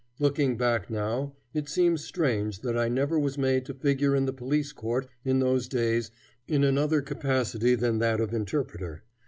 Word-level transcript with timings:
Looking 0.17 0.57
back 0.57 0.89
now, 0.89 1.35
it 1.53 1.69
seems 1.69 2.03
strange 2.03 2.61
that 2.61 2.75
I 2.75 2.89
never 2.89 3.19
was 3.19 3.37
made 3.37 3.65
to 3.65 3.73
figure 3.75 4.15
in 4.15 4.25
the 4.25 4.33
police 4.33 4.71
court 4.71 5.05
in 5.23 5.37
those 5.37 5.67
days 5.67 6.09
in 6.47 6.63
another 6.63 7.03
capacity 7.03 7.75
than 7.75 7.99
that 7.99 8.19
of 8.19 8.33
interpreter. 8.33 9.03